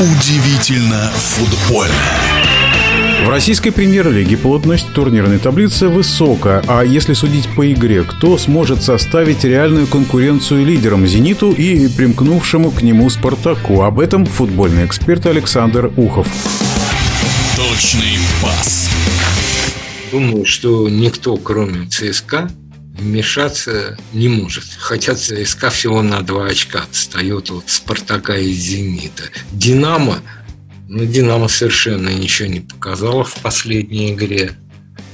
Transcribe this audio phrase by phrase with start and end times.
[0.00, 1.92] Удивительно футбольно.
[3.24, 9.42] В российской премьер-лиге плотность турнирной таблицы высокая, а если судить по игре, кто сможет составить
[9.42, 13.82] реальную конкуренцию лидерам «Зениту» и примкнувшему к нему «Спартаку»?
[13.82, 16.28] Об этом футбольный эксперт Александр Ухов.
[17.56, 18.88] Точный пас.
[20.12, 22.48] Думаю, что никто, кроме ЦСКА,
[22.98, 24.64] вмешаться не может.
[24.78, 29.24] Хотя ЦСКА всего на два очка отстает от Спартака и Зенита.
[29.52, 30.18] Динамо,
[30.88, 34.52] ну, Динамо совершенно ничего не показало в последней игре,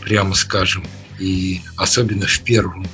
[0.00, 0.84] прямо скажем.
[1.18, 2.86] И особенно в первом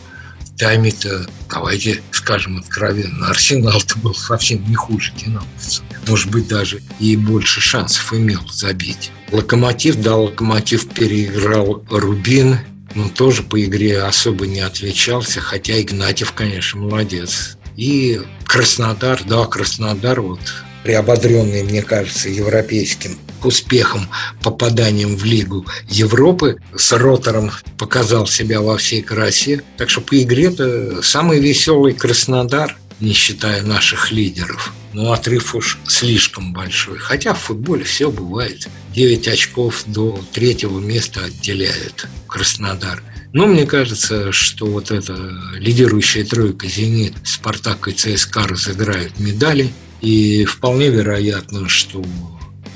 [0.58, 5.82] тайме-то, давайте скажем откровенно, Арсенал-то был совсем не хуже динамовцев.
[6.06, 9.10] Может быть, даже и больше шансов имел забить.
[9.32, 12.58] Локомотив, да, Локомотив переиграл Рубин,
[12.94, 17.56] но тоже по игре особо не отличался, хотя Игнатьев, конечно, молодец.
[17.76, 20.40] И Краснодар, да, Краснодар, вот
[20.82, 24.08] приободренный, мне кажется, европейским успехом,
[24.42, 29.62] попаданием в Лигу Европы, с ротором показал себя во всей красе.
[29.76, 34.72] Так что по игре-то самый веселый Краснодар, не считая наших лидеров.
[34.92, 36.98] Ну, отрыв уж слишком большой.
[36.98, 38.68] Хотя в футболе все бывает.
[38.94, 43.02] 9 очков до третьего места отделяют Краснодар.
[43.32, 45.14] Но мне кажется, что вот эта
[45.54, 49.72] лидирующая тройка «Зенит», «Спартак» и «ЦСКА» разыграют медали.
[50.00, 52.04] И вполне вероятно, что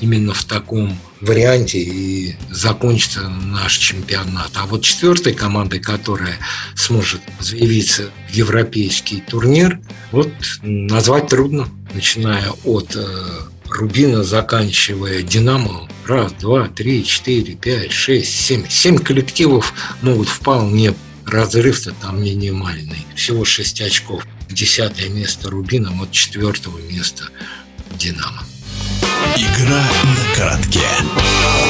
[0.01, 4.51] именно в таком варианте и закончится наш чемпионат.
[4.55, 6.39] А вот четвертой командой, которая
[6.77, 9.81] сможет заявиться в европейский турнир,
[10.13, 10.31] вот
[10.63, 13.05] назвать трудно, начиная от э,
[13.71, 15.89] Рубина, заканчивая Динамо.
[16.07, 18.65] Раз, два, три, четыре, пять, шесть, семь.
[18.69, 20.95] Семь коллективов могут вполне
[21.27, 23.07] разрыв-то там минимальный.
[23.17, 24.27] Всего шесть очков.
[24.51, 27.25] Десятое место Рубина, вот четвертого места
[27.99, 28.43] Динамо.
[29.37, 30.81] Игра на коротке.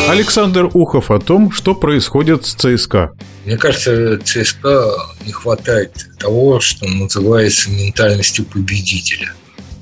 [0.09, 3.13] Александр Ухов о том, что происходит с ЦСКА.
[3.47, 4.93] Мне кажется, ЦСКА
[5.25, 9.33] не хватает того, что называется ментальностью победителя.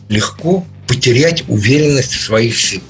[0.09, 2.85] Легко потерять уверенность в своих силах.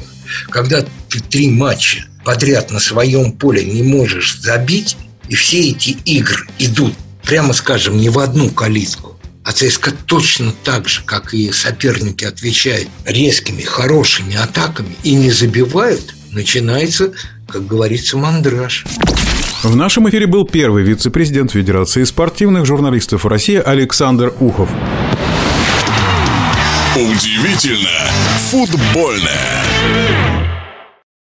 [0.50, 4.96] Когда ты три матча подряд на своем поле не можешь забить,
[5.28, 10.88] и все эти игры идут, прямо скажем, не в одну калитку, а ЦСКА точно так
[10.88, 17.12] же, как и соперники, отвечают резкими, хорошими атаками и не забивают, начинается,
[17.48, 18.84] как говорится, мандраж.
[19.62, 24.68] В нашем эфире был первый вице-президент Федерации спортивных журналистов России Александр Ухов.
[26.94, 28.12] Удивительно
[28.50, 29.64] футбольное.